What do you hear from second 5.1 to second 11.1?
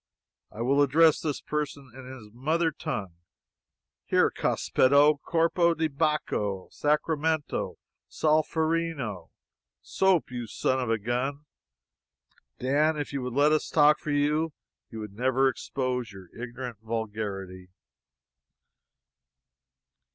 corpo di Bacco! Sacramento! Solferino! Soap, you son of a